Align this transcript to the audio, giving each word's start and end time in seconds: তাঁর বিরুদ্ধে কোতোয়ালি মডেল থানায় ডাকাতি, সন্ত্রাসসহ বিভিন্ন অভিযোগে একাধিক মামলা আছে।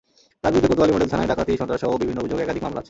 তাঁর 0.41 0.51
বিরুদ্ধে 0.55 0.71
কোতোয়ালি 0.73 0.93
মডেল 0.95 1.09
থানায় 1.13 1.29
ডাকাতি, 1.31 1.53
সন্ত্রাসসহ 1.61 1.89
বিভিন্ন 2.01 2.17
অভিযোগে 2.21 2.43
একাধিক 2.43 2.63
মামলা 2.63 2.77
আছে। 2.77 2.79